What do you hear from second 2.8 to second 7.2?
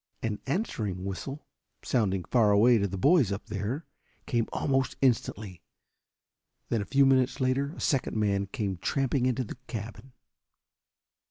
the boys up there, came almost instantly. Then a few